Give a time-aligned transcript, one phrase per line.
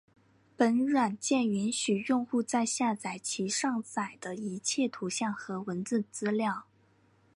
[0.55, 6.65] 本软件允许用户在下载其上载的一切图像和文字资料。